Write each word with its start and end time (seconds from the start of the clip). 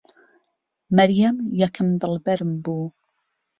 مەریەم 0.95 1.37
یەکەم 1.61 1.89
دڵبەرم 2.01 2.51
بوو. 2.63 2.85